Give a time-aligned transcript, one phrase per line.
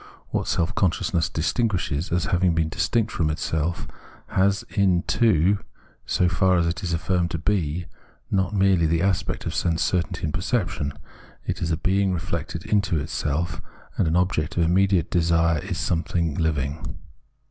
[0.29, 3.87] What self conscious ness distinguishes as having a being distinct from itself,
[4.29, 5.59] has in it too,
[6.07, 7.85] so far as it is affirmed to he,
[8.31, 10.93] not merely the aspect of sense certainty and perception;
[11.45, 13.61] it is a being reflected into itself,
[13.95, 16.95] and the object of im mediate desire is something hving.